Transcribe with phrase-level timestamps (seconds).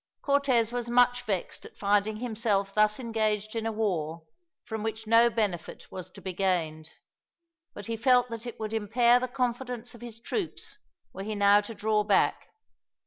[0.23, 4.23] Cortez was much vexed at finding himself thus engaged in a war,
[4.65, 6.89] from which no benefit was to be gained;
[7.75, 10.79] but he felt that it would impair the confidence of his troops,
[11.13, 12.47] were he now to draw back.